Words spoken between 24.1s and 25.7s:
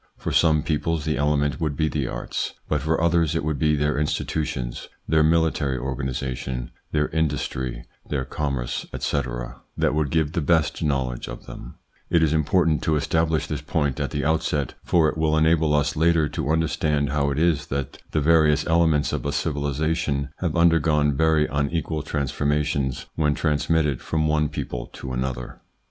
one people to another.